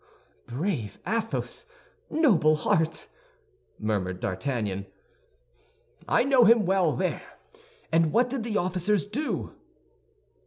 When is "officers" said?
8.57-9.05